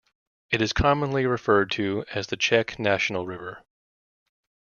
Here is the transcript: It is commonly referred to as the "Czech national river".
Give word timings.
It 0.49 0.63
is 0.63 0.73
commonly 0.73 1.27
referred 1.27 1.69
to 1.73 2.05
as 2.11 2.25
the 2.25 2.35
"Czech 2.35 2.79
national 2.79 3.27
river". 3.27 3.63